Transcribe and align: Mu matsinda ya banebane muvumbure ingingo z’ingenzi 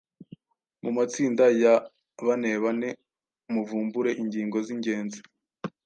Mu 0.83 0.89
matsinda 0.97 1.45
ya 1.61 1.73
banebane 2.25 2.89
muvumbure 3.53 4.11
ingingo 4.21 4.57
z’ingenzi 4.65 5.19